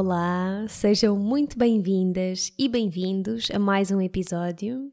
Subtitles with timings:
[0.00, 0.64] Olá!
[0.68, 4.92] Sejam muito bem-vindas e bem-vindos a mais um episódio.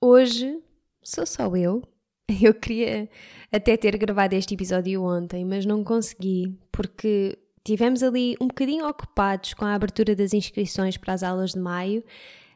[0.00, 0.62] Hoje
[1.02, 1.82] sou só eu.
[2.40, 3.06] Eu queria
[3.52, 9.52] até ter gravado este episódio ontem, mas não consegui porque tivemos ali um bocadinho ocupados
[9.52, 12.02] com a abertura das inscrições para as aulas de maio,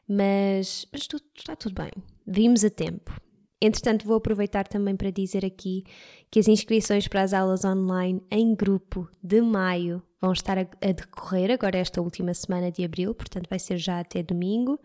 [0.08, 1.92] mas, mas tudo, está tudo bem.
[2.26, 3.14] Vimos a tempo.
[3.60, 5.84] Entretanto, vou aproveitar também para dizer aqui
[6.30, 10.92] que as inscrições para as aulas online em grupo de maio vão estar a, a
[10.92, 14.78] decorrer agora esta última semana de abril, portanto vai ser já até domingo.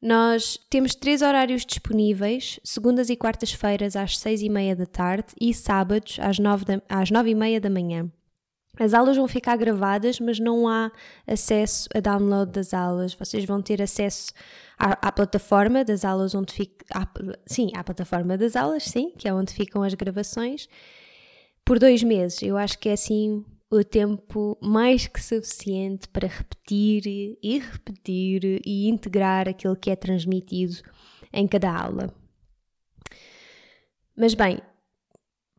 [0.00, 5.52] Nós temos três horários disponíveis, segundas e quartas-feiras às seis e meia da tarde e
[5.52, 8.08] sábados às nove, da, às nove e meia da manhã.
[8.78, 10.92] As aulas vão ficar gravadas, mas não há
[11.26, 13.12] acesso a download das aulas.
[13.12, 14.32] Vocês vão ter acesso
[14.78, 16.84] à, à plataforma das aulas onde fica.
[16.94, 17.04] À,
[17.44, 20.68] sim, à plataforma das aulas, sim, que é onde ficam as gravações,
[21.64, 22.40] por dois meses.
[22.40, 27.02] Eu acho que é assim o tempo mais que suficiente para repetir
[27.42, 30.76] e repetir e integrar aquilo que é transmitido
[31.32, 32.14] em cada aula.
[34.16, 34.60] Mas bem,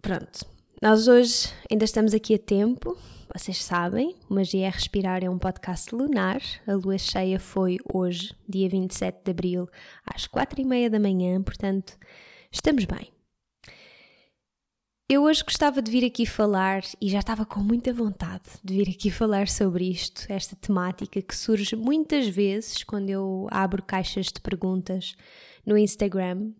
[0.02, 0.46] pronto.
[0.82, 2.98] Nós hoje ainda estamos aqui a tempo,
[3.34, 6.42] vocês sabem, Magia é Respirar é um podcast lunar.
[6.66, 9.70] A lua cheia foi hoje, dia 27 de abril,
[10.04, 11.96] às quatro e meia da manhã, portanto,
[12.52, 13.19] estamos bem.
[15.12, 18.90] Eu hoje gostava de vir aqui falar, e já estava com muita vontade de vir
[18.92, 24.40] aqui falar sobre isto, esta temática que surge muitas vezes quando eu abro caixas de
[24.40, 25.16] perguntas
[25.66, 26.52] no Instagram.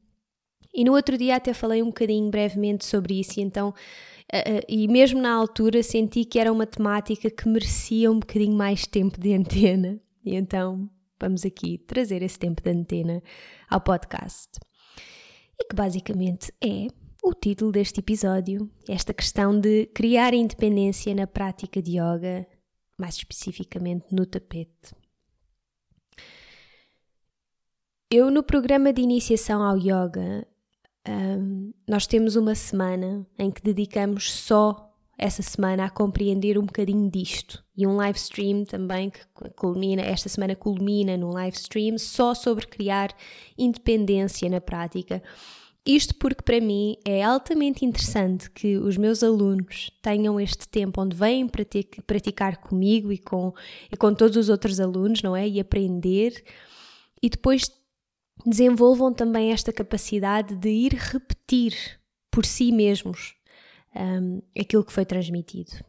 [0.74, 3.74] E no outro dia até falei um bocadinho brevemente sobre isso, e então
[4.32, 8.86] Uh, e mesmo na altura senti que era uma temática que merecia um bocadinho mais
[8.86, 10.00] tempo de antena.
[10.24, 10.88] E então
[11.20, 13.24] vamos aqui trazer esse tempo de antena
[13.68, 14.60] ao podcast.
[15.60, 16.90] E que basicamente é
[17.24, 22.48] o título deste episódio, esta questão de criar independência na prática de yoga,
[22.98, 24.94] mais especificamente no tapete.
[28.12, 30.48] Eu, no programa de iniciação ao yoga,
[31.08, 37.12] um, nós temos uma semana em que dedicamos só essa semana a compreender um bocadinho
[37.12, 39.20] disto e um live stream também que
[39.56, 43.14] culmina, esta semana culmina num live stream só sobre criar
[43.58, 45.22] independência na prática.
[45.86, 51.16] Isto porque para mim é altamente interessante que os meus alunos tenham este tempo onde
[51.16, 51.50] vêm
[52.06, 53.54] praticar comigo e com,
[53.92, 55.48] e com todos os outros alunos, não é?
[55.48, 56.44] E aprender
[57.22, 57.72] e depois
[58.46, 61.74] desenvolvam também esta capacidade de ir repetir
[62.32, 63.36] por si mesmos
[63.96, 65.84] um, aquilo que foi transmitido.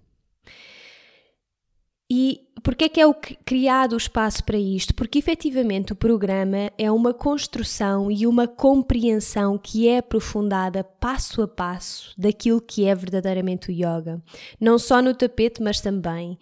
[2.10, 4.92] E porquê é que é o criado o espaço para isto?
[4.94, 11.46] Porque efetivamente o programa é uma construção e uma compreensão que é aprofundada passo a
[11.46, 14.20] passo daquilo que é verdadeiramente o yoga.
[14.60, 16.36] Não só no tapete, mas também.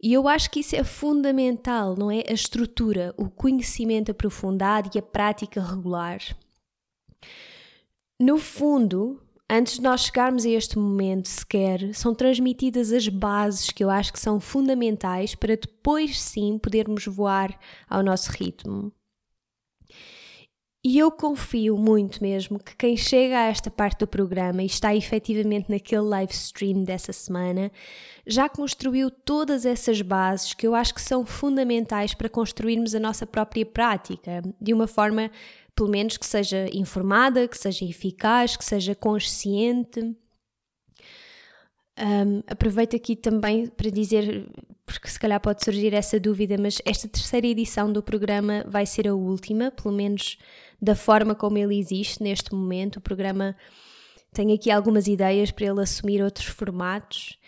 [0.00, 2.22] E eu acho que isso é fundamental, não é?
[2.28, 6.20] A estrutura, o conhecimento aprofundado e a prática regular.
[8.20, 13.82] No fundo, antes de nós chegarmos a este momento sequer, são transmitidas as bases que
[13.82, 17.58] eu acho que são fundamentais para depois sim podermos voar
[17.88, 18.92] ao nosso ritmo.
[20.84, 24.94] E eu confio muito mesmo que quem chega a esta parte do programa e está
[24.94, 27.72] efetivamente naquele live stream dessa semana
[28.24, 33.26] já construiu todas essas bases que eu acho que são fundamentais para construirmos a nossa
[33.26, 35.30] própria prática de uma forma,
[35.78, 40.00] pelo menos, que seja informada, que seja eficaz, que seja consciente.
[41.96, 44.50] Um, aproveito aqui também para dizer,
[44.84, 49.06] porque se calhar pode surgir essa dúvida, mas esta terceira edição do programa vai ser
[49.06, 50.36] a última, pelo menos
[50.82, 52.96] da forma como ele existe neste momento.
[52.96, 53.54] O programa
[54.32, 57.38] tenho aqui algumas ideias para ele assumir outros formatos,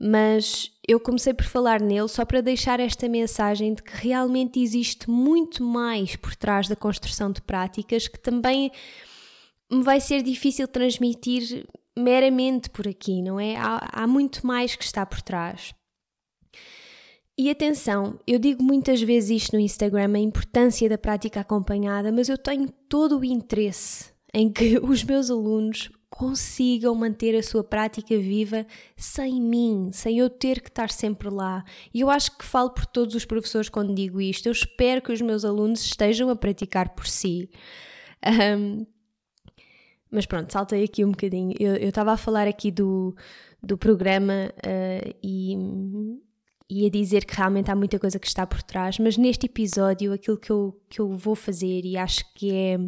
[0.00, 5.10] mas eu comecei por falar nele só para deixar esta mensagem de que realmente existe
[5.10, 8.72] muito mais por trás da construção de práticas que também
[9.70, 11.66] me vai ser difícil transmitir
[11.96, 13.56] meramente por aqui, não é?
[13.56, 15.74] Há, há muito mais que está por trás.
[17.38, 22.28] E atenção, eu digo muitas vezes isto no Instagram, a importância da prática acompanhada, mas
[22.28, 28.18] eu tenho todo o interesse em que os meus alunos consigam manter a sua prática
[28.18, 28.66] viva
[28.96, 31.64] sem mim, sem eu ter que estar sempre lá.
[31.94, 34.46] E eu acho que falo por todos os professores quando digo isto.
[34.46, 37.48] Eu espero que os meus alunos estejam a praticar por si.
[38.58, 38.84] Um,
[40.10, 41.54] mas pronto, saltei aqui um bocadinho.
[41.58, 43.14] Eu estava a falar aqui do,
[43.62, 45.56] do programa uh, e
[46.72, 50.12] e a dizer que realmente há muita coisa que está por trás, mas neste episódio
[50.12, 52.78] aquilo que eu, que eu vou fazer e acho que é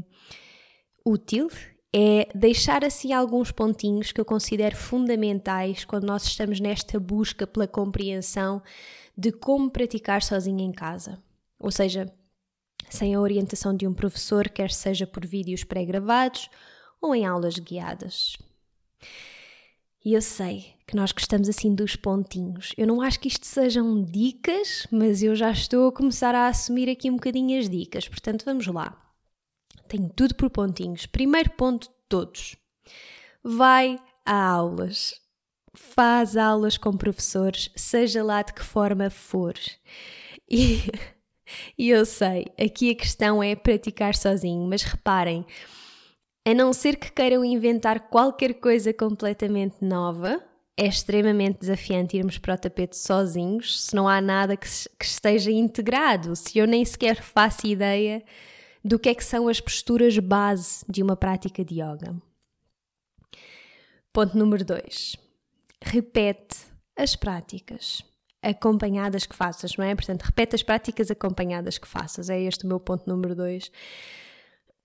[1.05, 1.49] útil
[1.94, 7.69] é deixar assim alguns pontinhos que eu considero fundamentais quando nós estamos nesta busca pela
[7.69, 8.62] compreensão
[9.17, 11.23] de como praticar sozinho em casa.
[11.61, 12.11] Ou seja,
[12.89, 16.49] sem a orientação de um professor, quer seja por vídeos pré-gravados
[17.00, 18.37] ou em aulas guiadas.
[20.05, 22.73] E eu sei que nós gostamos assim dos pontinhos.
[22.77, 26.89] Eu não acho que isto sejam dicas, mas eu já estou a começar a assumir
[26.89, 28.09] aqui um bocadinho as dicas.
[28.09, 28.99] Portanto, vamos lá.
[29.93, 31.05] Tenho tudo por pontinhos.
[31.05, 32.56] Primeiro ponto de todos.
[33.44, 35.21] Vai a aulas.
[35.75, 39.53] Faz aulas com professores, seja lá de que forma for.
[40.50, 40.81] E,
[41.77, 45.44] e eu sei, aqui a questão é praticar sozinho, mas reparem,
[46.47, 50.43] a não ser que queiram inventar qualquer coisa completamente nova,
[50.75, 54.67] é extremamente desafiante irmos para o tapete sozinhos se não há nada que,
[54.99, 58.25] que, esteja integrado, se eu nem sequer faço ideia
[58.84, 62.17] do que é que são as posturas base de uma prática de yoga.
[64.12, 65.17] Ponto número 2.
[65.82, 66.58] Repete
[66.96, 68.05] as práticas
[68.43, 69.94] acompanhadas que faças, não é?
[69.94, 72.29] Portanto, repete as práticas acompanhadas que faças.
[72.29, 73.70] É este o meu ponto número 2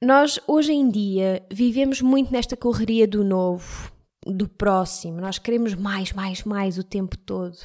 [0.02, 3.92] nós, hoje em dia, vivemos muito nesta correria do novo,
[4.28, 5.20] do próximo.
[5.20, 7.58] Nós queremos mais, mais, mais o tempo todo.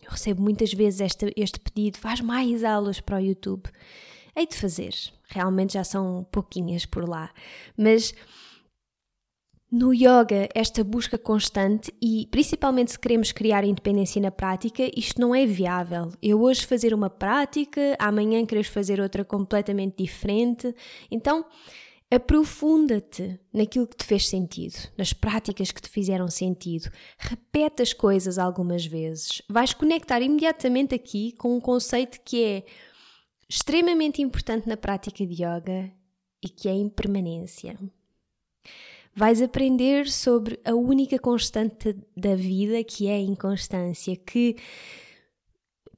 [0.00, 3.64] Eu recebo muitas vezes este, este pedido: faz mais aulas para o YouTube.
[4.36, 4.94] Hei de fazer.
[5.28, 7.30] Realmente já são pouquinhas por lá.
[7.76, 8.12] Mas
[9.70, 15.34] no yoga, esta busca constante e principalmente se queremos criar independência na prática, isto não
[15.34, 16.12] é viável.
[16.22, 20.74] Eu hoje fazer uma prática, amanhã queres fazer outra completamente diferente.
[21.10, 21.44] Então,
[22.10, 26.90] aprofunda-te naquilo que te fez sentido, nas práticas que te fizeram sentido.
[27.18, 29.42] Repete as coisas algumas vezes.
[29.48, 32.64] Vais conectar imediatamente aqui com um conceito que é
[33.48, 35.92] extremamente importante na prática de yoga
[36.42, 37.78] e que é impermanência
[39.14, 44.56] vais aprender sobre a única constante da vida que é a inconstância, que,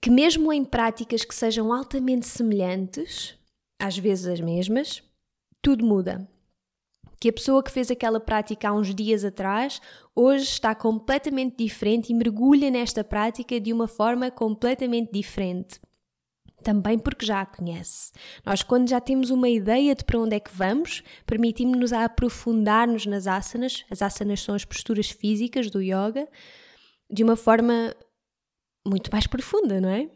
[0.00, 3.34] que mesmo em práticas que sejam altamente semelhantes,
[3.78, 5.02] às vezes as mesmas,
[5.62, 6.28] tudo muda.
[7.18, 9.80] Que a pessoa que fez aquela prática há uns dias atrás,
[10.14, 15.80] hoje está completamente diferente e mergulha nesta prática de uma forma completamente diferente
[16.66, 18.10] também porque já a conhece.
[18.44, 23.06] Nós, quando já temos uma ideia de para onde é que vamos, permitimos-nos a aprofundar-nos
[23.06, 23.84] nas asanas.
[23.88, 26.28] As asanas são as posturas físicas do yoga,
[27.08, 27.94] de uma forma
[28.84, 30.10] muito mais profunda, não é?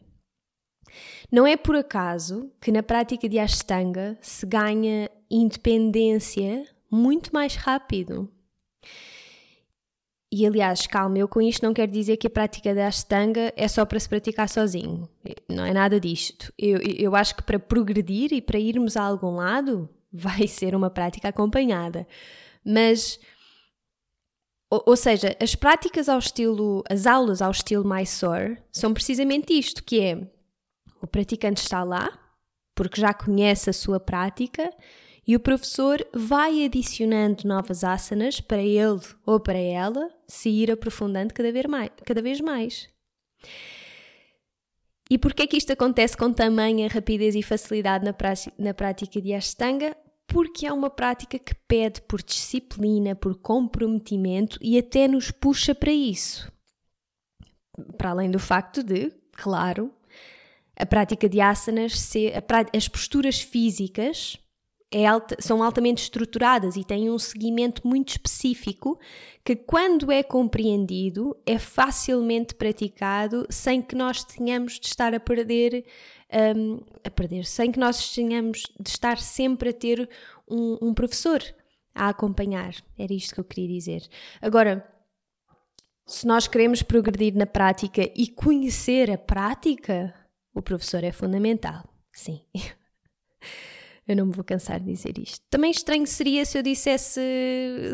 [1.30, 8.28] Não é por acaso que na prática de Ashtanga se ganha independência muito mais rápido.
[10.32, 13.66] E aliás, calma, eu com isto não quero dizer que a prática da Ashtanga é
[13.66, 15.08] só para se praticar sozinho.
[15.48, 16.52] Não é nada disto.
[16.56, 20.88] Eu, eu acho que para progredir e para irmos a algum lado, vai ser uma
[20.88, 22.06] prática acompanhada.
[22.64, 23.18] Mas,
[24.70, 29.82] ou, ou seja, as práticas ao estilo, as aulas ao estilo Mysore são precisamente isto,
[29.82, 30.30] que é
[31.02, 32.08] o praticante está lá,
[32.72, 34.70] porque já conhece a sua prática
[35.30, 41.32] e o professor vai adicionando novas asanas para ele ou para ela se ir aprofundando
[41.32, 41.90] cada vez mais.
[42.04, 42.88] Cada vez mais.
[45.08, 48.12] E porquê que isto acontece com tamanha rapidez e facilidade na,
[48.58, 49.96] na prática de Ashtanga?
[50.26, 55.92] Porque é uma prática que pede por disciplina, por comprometimento e até nos puxa para
[55.92, 56.50] isso.
[57.96, 59.94] Para além do facto de, claro,
[60.74, 62.32] a prática de asanas, ser,
[62.74, 64.36] as posturas físicas
[64.92, 68.98] é alta, são altamente estruturadas e têm um seguimento muito específico
[69.44, 75.84] que, quando é compreendido, é facilmente praticado sem que nós tenhamos de estar a perder,
[76.56, 80.08] um, a perder, sem que nós tenhamos de estar sempre a ter
[80.48, 81.40] um, um professor.
[81.94, 82.74] a acompanhar.
[82.98, 84.08] Era isto que eu queria dizer.
[84.40, 84.88] Agora,
[86.06, 90.14] se nós queremos progredir na prática e conhecer a prática,
[90.54, 91.84] o professor é fundamental.
[92.12, 92.40] Sim.
[94.10, 95.40] Eu não me vou cansar de dizer isto.
[95.48, 97.20] Também estranho seria se eu dissesse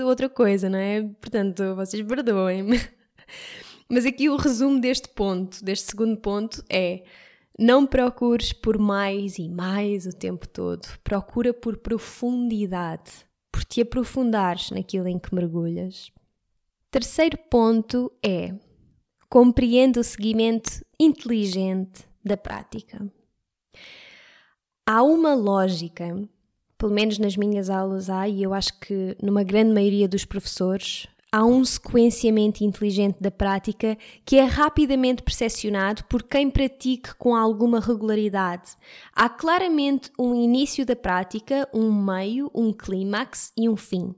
[0.02, 1.02] outra coisa, não é?
[1.02, 2.80] Portanto, vocês perdoem-me.
[3.87, 7.04] Mas aqui o resumo deste ponto, deste segundo ponto, é
[7.58, 10.88] não procures por mais e mais o tempo todo.
[11.04, 13.11] Procura por profundidade,
[13.52, 16.11] por te aprofundares naquilo em que mergulhas.
[16.90, 18.54] Terceiro ponto é
[19.28, 23.06] compreende o seguimento inteligente da prática.
[24.88, 26.16] Há uma lógica,
[26.78, 31.09] pelo menos nas minhas aulas há, e eu acho que numa grande maioria dos professores,
[31.33, 37.81] há um sequenciamento inteligente da prática que é rapidamente percepcionado por quem pratique com alguma
[37.81, 38.76] regularidade.
[39.12, 44.14] Há claramente um início da prática, um meio, um clímax e um fim.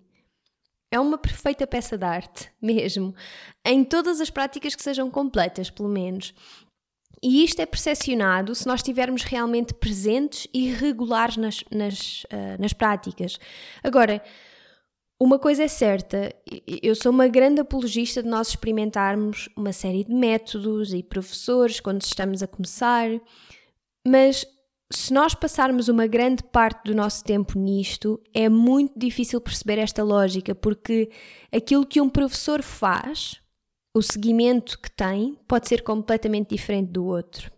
[0.91, 3.15] É uma perfeita peça de arte, mesmo,
[3.65, 6.35] em todas as práticas que sejam completas, pelo menos.
[7.23, 12.73] E isto é percepcionado se nós estivermos realmente presentes e regulares nas, nas, uh, nas
[12.73, 13.39] práticas.
[13.83, 14.23] Agora,
[15.21, 16.33] uma coisa é certa,
[16.81, 22.03] eu sou uma grande apologista de nós experimentarmos uma série de métodos e professores quando
[22.03, 23.09] estamos a começar,
[24.07, 24.47] mas
[24.93, 30.05] se nós passarmos uma grande parte do nosso tempo nisto, é muito difícil perceber esta
[30.05, 31.11] lógica, porque
[31.53, 33.41] aquilo que um professor faz,
[33.99, 37.51] o seguimento que tem, pode ser completamente diferente do outro.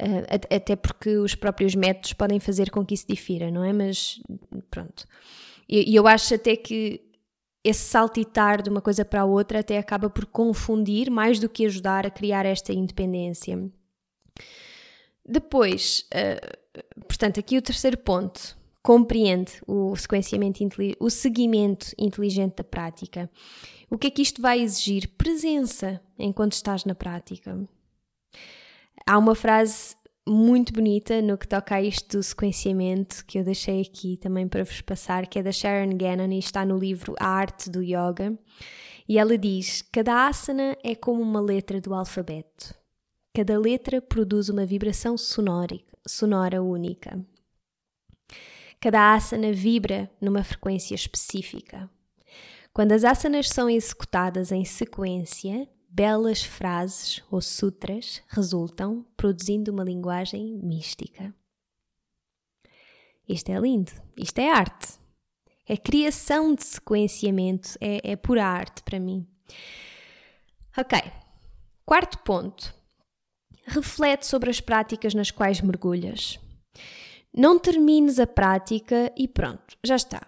[0.00, 3.72] Uh, até porque os próprios métodos podem fazer com que isso difira, não é?
[3.72, 4.20] Mas
[4.70, 5.04] pronto.
[5.68, 7.02] E, eu acho até que
[7.62, 11.66] esse saltitar de uma coisa para a outra até acaba por confundir mais do que
[11.66, 13.70] ajudar a criar esta independência.
[15.26, 20.60] Depois, uh, portanto, aqui o terceiro ponto, compreende o sequenciamento,
[20.98, 23.30] o seguimento inteligente da prática.
[23.90, 25.08] O que é que isto vai exigir?
[25.16, 27.58] Presença enquanto estás na prática.
[29.06, 29.96] Há uma frase
[30.28, 34.64] muito bonita no que toca a isto do sequenciamento que eu deixei aqui também para
[34.64, 38.38] vos passar, que é da Sharon Gannon e está no livro A Arte do Yoga.
[39.08, 42.74] E ela diz: Cada asana é como uma letra do alfabeto.
[43.34, 47.24] Cada letra produz uma vibração sonora única.
[48.80, 51.90] Cada asana vibra numa frequência específica.
[52.72, 60.58] Quando as asanas são executadas em sequência, belas frases ou sutras resultam, produzindo uma linguagem
[60.62, 61.34] mística.
[63.28, 64.98] Isto é lindo, isto é arte.
[65.68, 69.28] É criação de sequenciamento, é, é pura arte para mim.
[70.76, 70.98] Ok,
[71.84, 72.74] quarto ponto.
[73.66, 76.40] Reflete sobre as práticas nas quais mergulhas.
[77.36, 80.26] Não termines a prática e pronto, já está,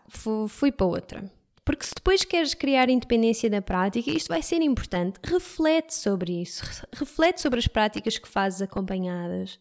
[0.49, 1.32] fui para outra.
[1.64, 5.21] Porque se depois queres criar independência na prática, isto vai ser importante.
[5.23, 9.61] Reflete sobre isso, reflete sobre as práticas que fazes acompanhadas.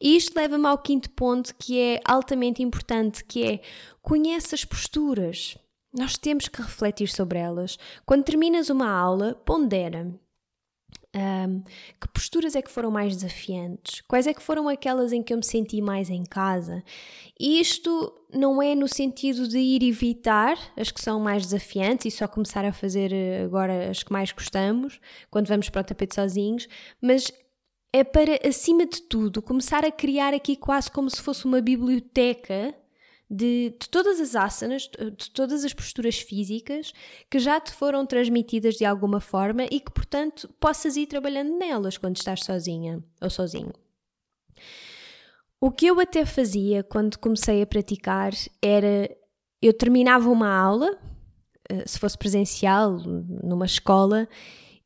[0.00, 3.60] E isto leva-me ao quinto ponto que é altamente importante, que é
[4.02, 5.56] conhece as posturas.
[5.92, 7.78] Nós temos que refletir sobre elas.
[8.04, 10.12] Quando terminas uma aula, pondera.
[11.16, 11.62] Um,
[11.98, 14.02] que posturas é que foram mais desafiantes?
[14.02, 16.84] Quais é que foram aquelas em que eu me senti mais em casa?
[17.40, 22.16] E isto não é no sentido de ir evitar as que são mais desafiantes e
[22.16, 25.00] só começar a fazer eh, agora as que mais gostamos,
[25.30, 26.68] quando vamos para o tapete sozinhos,
[27.00, 27.32] mas
[27.90, 32.74] é para, acima de tudo, começar a criar aqui quase como se fosse uma biblioteca
[33.30, 36.92] de, de, todas as asanas, de todas as posturas físicas
[37.30, 41.98] que já te foram transmitidas de alguma forma e que, portanto, possas ir trabalhando nelas
[41.98, 43.72] quando estás sozinha ou sozinho.
[45.60, 48.32] O que eu até fazia quando comecei a praticar
[48.62, 49.10] era
[49.60, 50.96] eu terminava uma aula,
[51.68, 54.28] eh, se fosse presencial, numa escola,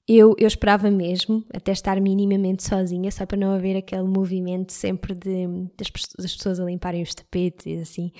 [0.08, 5.14] eu, eu esperava mesmo até estar minimamente sozinha, só para não haver aquele movimento sempre
[5.14, 8.12] de, das, das pessoas a limparem os tapetes e assim.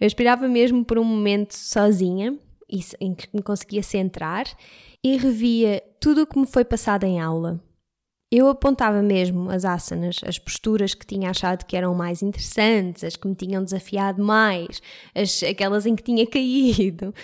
[0.00, 2.38] Eu esperava mesmo por um momento sozinha,
[3.00, 4.46] em que me conseguia centrar
[5.04, 7.60] e revia tudo o que me foi passado em aula.
[8.30, 13.14] Eu apontava mesmo as asanas, as posturas que tinha achado que eram mais interessantes, as
[13.14, 14.82] que me tinham desafiado mais,
[15.14, 17.14] as, aquelas em que tinha caído.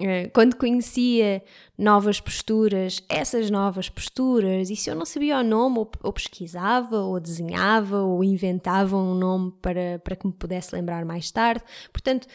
[0.00, 1.42] Eh, quando conhecia
[1.78, 6.98] novas posturas, essas novas posturas, e se eu não sabia o nome, ou, ou pesquisava,
[7.00, 11.64] ou desenhava, ou inventava um nome para, para que me pudesse lembrar mais tarde.
[11.92, 12.26] Portanto,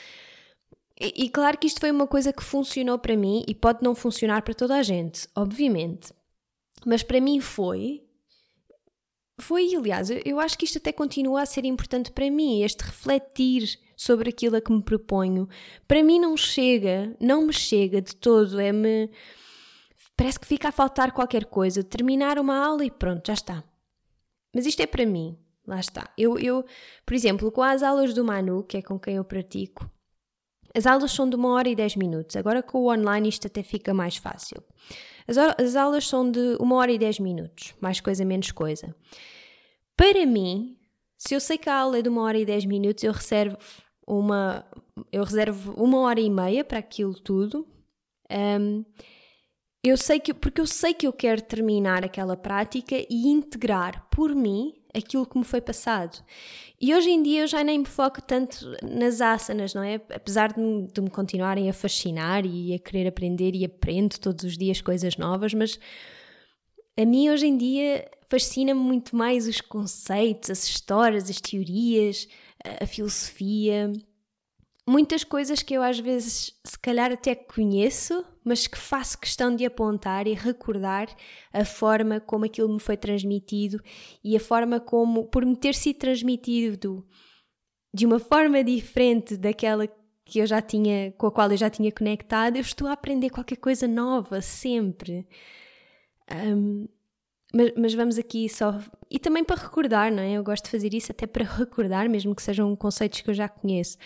[0.99, 3.95] e, e claro que isto foi uma coisa que funcionou para mim e pode não
[3.95, 6.13] funcionar para toda a gente, obviamente.
[6.85, 8.03] Mas para mim foi
[9.39, 13.79] foi, aliás, eu acho que isto até continua a ser importante para mim, este refletir
[13.95, 15.47] sobre aquilo a que me proponho.
[15.87, 19.09] Para mim não chega, não me chega de todo, é-me.
[20.15, 23.63] Parece que fica a faltar qualquer coisa, terminar uma aula e pronto, já está.
[24.53, 26.11] Mas isto é para mim, lá está.
[26.17, 26.65] Eu, eu,
[27.05, 29.89] por exemplo, com as aulas do Manu, que é com quem eu pratico,
[30.75, 32.35] as aulas são de uma hora e dez minutos.
[32.35, 34.63] Agora com o online isto até fica mais fácil.
[35.27, 38.95] As, as aulas são de uma hora e dez minutos, mais coisa, menos coisa.
[39.95, 40.77] Para mim,
[41.17, 43.57] se eu sei que a aula é de uma hora e dez minutos, eu reservo
[44.07, 44.65] uma,
[45.11, 47.67] eu reservo uma hora e meia para aquilo tudo.
[48.31, 48.83] Um,
[49.83, 54.33] eu sei que, porque eu sei que eu quero terminar aquela prática e integrar por
[54.33, 56.23] mim aquilo que me foi passado.
[56.79, 59.95] E hoje em dia eu já nem me foco tanto nas asanas, não é?
[60.13, 64.43] Apesar de me, de me continuarem a fascinar e a querer aprender e aprendo todos
[64.43, 65.79] os dias coisas novas, mas
[66.97, 72.27] a mim hoje em dia fascina-me muito mais os conceitos, as histórias, as teorias,
[72.63, 73.91] a, a filosofia
[74.89, 79.63] muitas coisas que eu às vezes se calhar até conheço, mas que faço questão de
[79.63, 81.07] apontar e recordar
[81.53, 83.79] a forma como aquilo me foi transmitido
[84.23, 87.05] e a forma como, por me ter sido transmitido
[87.93, 89.87] de uma forma diferente daquela
[90.25, 93.29] que eu já tinha, com a qual eu já tinha conectado, eu estou a aprender
[93.29, 95.27] qualquer coisa nova sempre.
[96.31, 96.87] Um,
[97.53, 98.79] mas, mas, vamos aqui só.
[99.09, 100.33] E também para recordar, não é?
[100.33, 103.49] Eu gosto de fazer isso até para recordar, mesmo que sejam conceitos que eu já
[103.49, 103.97] conheço.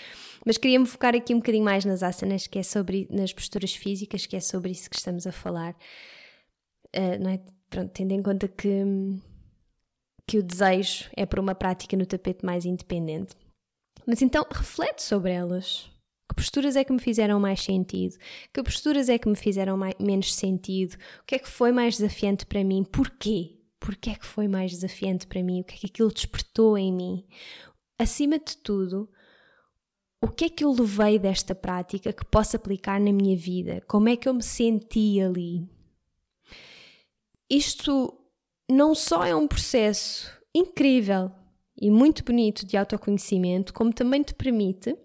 [0.45, 3.07] Mas queria-me focar aqui um bocadinho mais nas asanas, que é sobre.
[3.11, 5.75] nas posturas físicas, que é sobre isso que estamos a falar.
[6.95, 7.41] Uh, não é?
[7.69, 8.83] Pronto, tendo em conta que,
[10.27, 13.35] que o desejo é para uma prática no tapete mais independente.
[14.05, 15.92] Mas então, reflete sobre elas.
[16.33, 18.17] Que posturas é que me fizeram mais sentido?
[18.51, 20.95] Que posturas é que me fizeram mais, menos sentido?
[21.21, 22.83] O que é que foi mais desafiante para mim?
[22.83, 23.59] Porquê?
[23.79, 25.61] Porquê é que foi mais desafiante para mim?
[25.61, 27.23] O que é que aquilo despertou em mim?
[27.99, 29.07] Acima de tudo,
[30.19, 33.83] o que é que eu levei desta prática que posso aplicar na minha vida?
[33.87, 35.69] Como é que eu me senti ali?
[37.47, 38.11] Isto
[38.67, 41.29] não só é um processo incrível
[41.79, 44.97] e muito bonito de autoconhecimento, como também te permite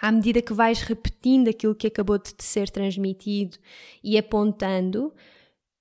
[0.00, 3.56] à medida que vais repetindo aquilo que acabou de te ser transmitido
[4.02, 5.14] e apontando,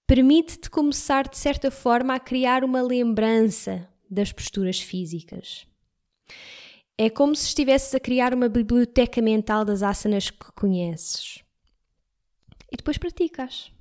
[0.08, 5.68] permite-te começar de certa forma a criar uma lembrança das posturas físicas.
[6.98, 11.44] É como se estivesses a criar uma biblioteca mental das asanas que conheces.
[12.72, 13.75] E depois praticas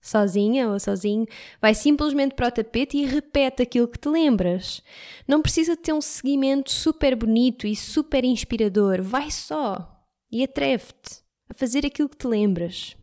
[0.00, 1.26] sozinha ou sozinho,
[1.60, 4.82] vai simplesmente para o tapete e repete aquilo que te lembras.
[5.26, 9.02] Não precisa ter um seguimento super bonito e super inspirador.
[9.02, 9.98] Vai só
[10.30, 12.96] e atreve-te a fazer aquilo que te lembras.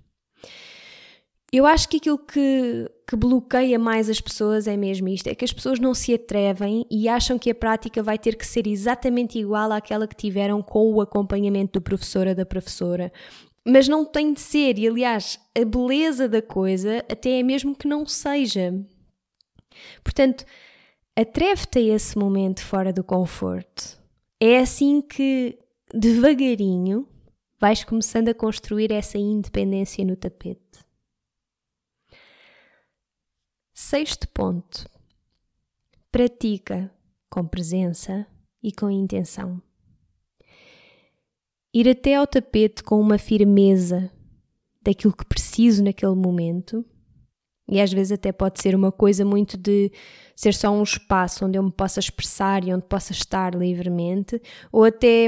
[1.51, 5.45] Eu acho que aquilo que, que bloqueia mais as pessoas é mesmo isto: é que
[5.45, 9.39] as pessoas não se atrevem e acham que a prática vai ter que ser exatamente
[9.39, 13.11] igual àquela que tiveram com o acompanhamento do professor ou da professora
[13.65, 17.87] mas não tem de ser, e aliás, a beleza da coisa até é mesmo que
[17.87, 18.71] não seja.
[20.03, 20.45] Portanto,
[21.15, 23.99] atreve-te a esse momento fora do conforto.
[24.39, 25.57] É assim que,
[25.91, 27.07] devagarinho,
[27.59, 30.61] vais começando a construir essa independência no tapete.
[33.73, 34.87] Sexto ponto.
[36.11, 36.93] Pratica
[37.29, 38.27] com presença
[38.61, 39.61] e com intenção
[41.75, 44.09] ir até ao tapete com uma firmeza
[44.81, 46.85] daquilo que preciso naquele momento.
[47.67, 49.91] E às vezes até pode ser uma coisa muito de
[50.35, 54.85] ser só um espaço onde eu me possa expressar e onde possa estar livremente, ou
[54.85, 55.27] até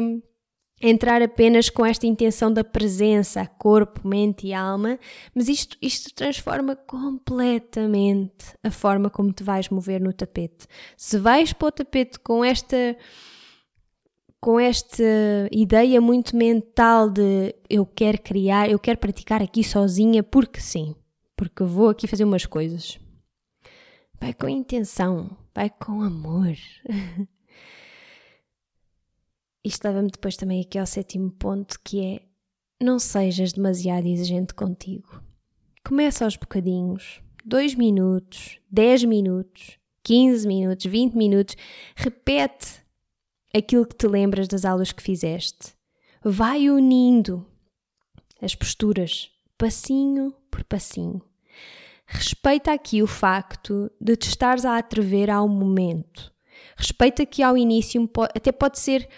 [0.80, 5.00] entrar apenas com esta intenção da presença, corpo, mente e alma,
[5.34, 10.68] mas isto, isto transforma completamente a forma como te vais mover no tapete.
[10.96, 12.96] Se vais para o tapete com esta
[14.40, 15.04] com esta
[15.52, 20.96] ideia muito mental de eu quero criar, eu quero praticar aqui sozinha porque sim,
[21.36, 23.00] porque vou aqui fazer umas coisas.
[24.20, 26.56] Vai com intenção, vai com amor.
[29.64, 32.22] Isto leva-me depois também aqui ao sétimo ponto que é
[32.80, 35.22] não sejas demasiado exigente contigo.
[35.84, 41.56] Começa aos bocadinhos, 2 minutos, 10 minutos, 15 minutos, 20 minutos,
[41.96, 42.87] repete
[43.54, 45.74] aquilo que te lembras das aulas que fizeste.
[46.24, 47.46] Vai unindo
[48.42, 51.22] as posturas, passinho por passinho.
[52.06, 56.32] Respeita aqui o facto de te estares a atrever ao momento.
[56.76, 59.10] Respeita que ao início até pode ser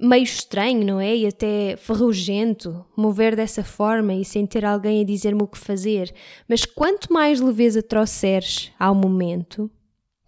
[0.00, 1.14] meio estranho, não é?
[1.14, 6.14] E até ferrugento mover dessa forma e sem ter alguém a dizer-me o que fazer.
[6.48, 9.70] Mas quanto mais leveza trouxeres ao momento,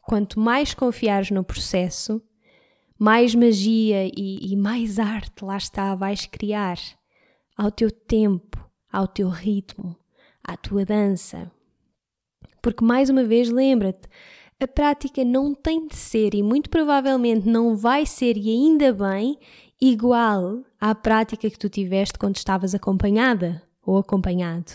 [0.03, 2.21] quanto mais confiares no processo,
[3.03, 6.79] mais magia e, e mais arte, lá está, vais criar
[7.57, 9.97] ao teu tempo, ao teu ritmo,
[10.41, 11.51] à tua dança.
[12.63, 14.09] Porque, mais uma vez, lembra-te,
[14.61, 19.37] a prática não tem de ser e muito provavelmente não vai ser, e ainda bem,
[19.81, 24.71] igual à prática que tu tiveste quando estavas acompanhada ou acompanhado.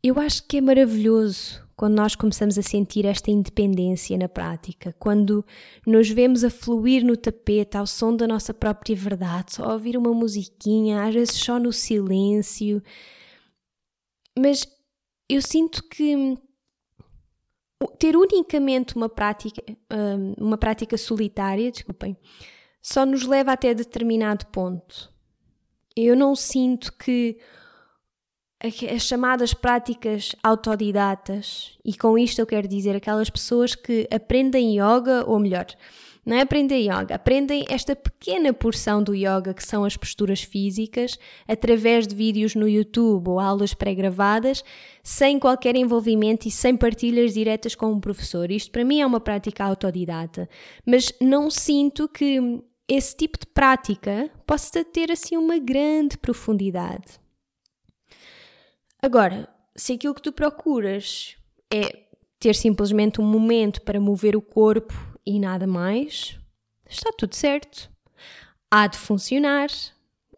[0.00, 5.44] Eu acho que é maravilhoso quando nós começamos a sentir esta independência na prática, quando
[5.86, 10.12] nos vemos a fluir no tapete ao som da nossa própria verdade, só ouvir uma
[10.14, 12.82] musiquinha, às vezes só no silêncio.
[14.38, 14.66] Mas
[15.28, 16.38] eu sinto que
[17.98, 19.62] ter unicamente uma prática,
[19.92, 22.16] hum, uma prática solitária, desculpem,
[22.80, 25.12] só nos leva até determinado ponto.
[25.94, 27.38] Eu não sinto que
[28.60, 35.24] as chamadas práticas autodidatas, e com isto eu quero dizer aquelas pessoas que aprendem yoga,
[35.26, 35.66] ou melhor,
[36.24, 41.16] não é aprender yoga, aprendem esta pequena porção do yoga que são as posturas físicas
[41.46, 44.64] através de vídeos no YouTube ou aulas pré-gravadas,
[45.04, 48.50] sem qualquer envolvimento e sem partilhas diretas com um professor.
[48.50, 50.48] Isto para mim é uma prática autodidata,
[50.84, 57.20] mas não sinto que esse tipo de prática possa ter assim uma grande profundidade.
[59.06, 61.36] Agora, se aquilo que tu procuras
[61.72, 62.06] é
[62.40, 64.92] ter simplesmente um momento para mover o corpo
[65.24, 66.36] e nada mais,
[66.90, 67.88] está tudo certo.
[68.68, 69.68] Há de funcionar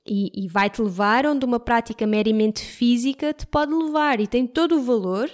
[0.06, 4.76] e, e vai-te levar onde uma prática meramente física te pode levar e tem todo
[4.76, 5.30] o valor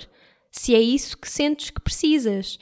[0.53, 2.57] se é isso que sentes que precisas.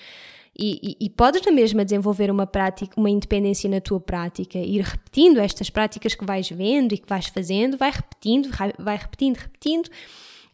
[0.58, 4.80] E, e, e, podes na mesma desenvolver uma prática, uma independência na tua prática, ir
[4.80, 9.90] repetindo estas práticas que vais vendo e que vais fazendo, vai repetindo, vai repetindo, repetindo,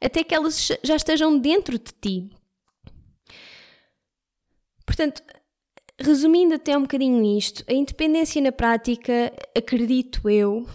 [0.00, 2.30] até que elas já estejam dentro de ti.
[4.86, 5.22] Portanto,
[5.98, 10.66] resumindo até um bocadinho isto, a independência na prática, acredito eu,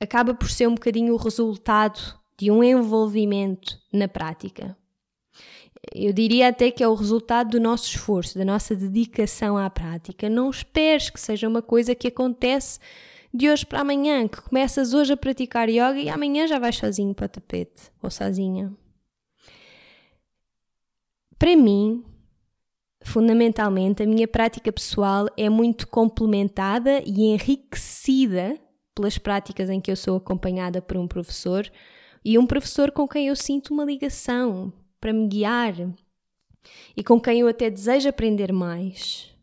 [0.00, 2.00] acaba por ser um bocadinho o resultado
[2.38, 4.76] de um envolvimento na prática.
[5.94, 10.28] Eu diria até que é o resultado do nosso esforço, da nossa dedicação à prática.
[10.28, 12.78] Não esperes que seja uma coisa que acontece
[13.32, 17.14] de hoje para amanhã, que começas hoje a praticar yoga e amanhã já vais sozinho
[17.14, 18.72] para o tapete ou sozinha.
[21.38, 22.04] Para mim,
[23.02, 28.58] fundamentalmente, a minha prática pessoal é muito complementada e enriquecida
[28.94, 31.70] pelas práticas em que eu sou acompanhada por um professor
[32.24, 35.74] e um professor com quem eu sinto uma ligação para me guiar
[36.96, 39.34] e com quem eu até desejo aprender mais.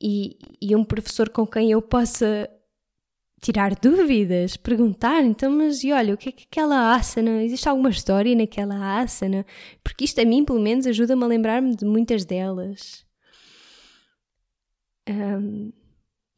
[0.00, 2.48] E, e um professor com quem eu possa
[3.40, 7.90] tirar dúvidas, perguntar, então, mas e olha, o que é que aquela asana, existe alguma
[7.90, 9.46] história naquela asana?
[9.82, 13.04] Porque isto a mim, pelo menos, ajuda-me a lembrar-me de muitas delas.
[15.08, 15.72] Um,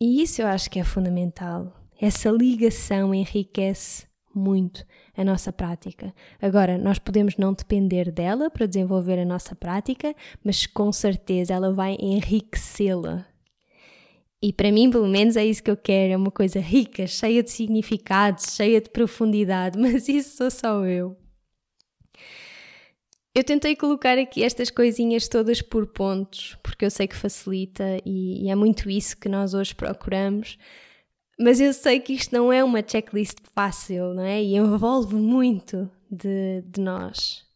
[0.01, 1.75] e isso eu acho que é fundamental.
[2.01, 4.85] Essa ligação enriquece muito
[5.17, 6.15] a nossa prática.
[6.41, 11.73] Agora, nós podemos não depender dela para desenvolver a nossa prática, mas com certeza ela
[11.73, 13.30] vai enriquecê-la
[14.43, 17.43] e para mim, pelo menos, é isso que eu quero: é uma coisa rica, cheia
[17.43, 21.17] de significados, cheia de profundidade, mas isso sou só eu.
[23.35, 28.45] Eu tentei colocar aqui estas coisinhas todas por pontos, porque eu sei que facilita e,
[28.45, 30.59] e é muito isso que nós hoje procuramos.
[31.39, 34.43] Mas eu sei que isto não é uma checklist fácil, não é?
[34.43, 37.50] E envolve muito de, de nós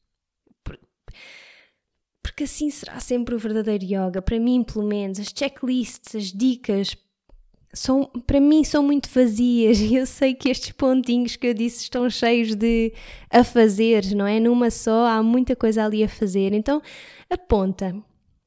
[2.25, 4.23] porque assim será sempre o verdadeiro yoga.
[4.23, 6.97] Para mim, pelo menos, as checklists, as dicas,
[7.71, 11.83] são, para mim são muito vazias e eu sei que estes pontinhos que eu disse
[11.83, 12.95] estão cheios de
[13.29, 14.41] a fazer, não é?
[14.41, 16.55] Numa só há muita coisa ali a fazer.
[16.55, 16.81] Então,
[17.29, 17.95] aponta.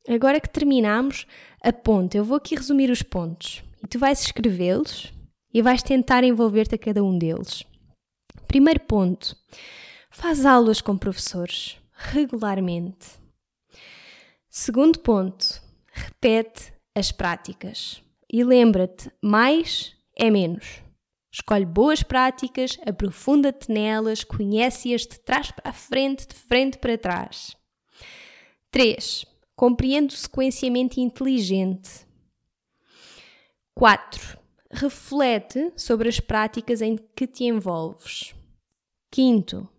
[0.10, 1.28] Agora que terminamos,
[1.62, 2.18] aponta.
[2.18, 5.14] Eu vou aqui resumir os pontos e tu vais escrevê-los
[5.54, 7.64] e vais tentar envolver-te a cada um deles.
[8.48, 9.38] Primeiro ponto:
[10.10, 13.27] faz aulas com professores regularmente.
[14.50, 18.02] Segundo ponto, repete as práticas.
[18.32, 20.82] E lembra-te, mais é menos.
[21.32, 27.56] Escolhe boas práticas, aprofunda-te nelas, conhece-as de trás para a frente, de frente para trás.
[28.72, 29.26] 3.
[29.56, 32.08] Compreende o sequenciamento inteligente.
[33.76, 34.40] 4.
[34.72, 38.34] Reflete sobre as práticas em que te envolves.
[39.12, 39.70] Quinto,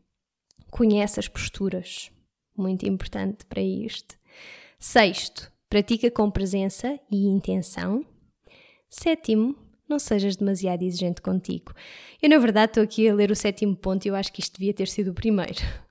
[0.70, 2.10] conhece as posturas.
[2.56, 4.16] Muito importante para isto.
[4.80, 8.04] Sexto, pratica com presença e intenção.
[8.88, 9.56] Sétimo,
[9.88, 11.74] não sejas demasiado exigente contigo.
[12.22, 14.56] Eu, na verdade, estou aqui a ler o sétimo ponto e eu acho que isto
[14.56, 15.58] devia ter sido o primeiro.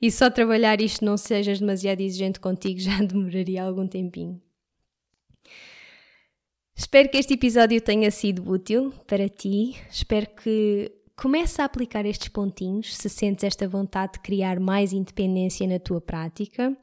[0.00, 4.40] E só trabalhar isto, não sejas demasiado exigente contigo, já demoraria algum tempinho.
[6.74, 9.76] Espero que este episódio tenha sido útil para ti.
[9.90, 15.66] Espero que comece a aplicar estes pontinhos se sentes esta vontade de criar mais independência
[15.66, 16.76] na tua prática.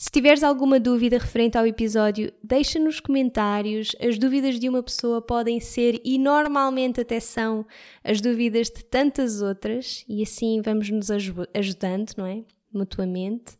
[0.00, 3.96] Se tiveres alguma dúvida referente ao episódio, deixa nos comentários.
[4.00, 7.66] As dúvidas de uma pessoa podem ser e normalmente até são
[8.04, 12.44] as dúvidas de tantas outras e assim vamos nos ajudando, não é?
[12.72, 13.58] Mutuamente.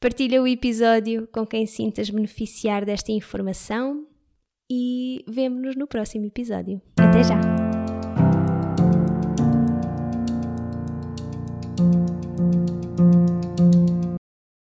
[0.00, 4.04] Partilha o episódio com quem sintas beneficiar desta informação
[4.68, 6.82] e vemo-nos no próximo episódio.
[6.98, 7.55] Até já!